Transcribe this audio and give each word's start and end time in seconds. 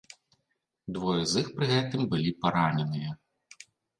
Двое 0.95 1.17
з 1.33 1.43
іх 1.43 1.51
пры 1.59 1.67
гэтым 1.73 2.01
былі 2.15 2.31
параненыя. 2.45 3.11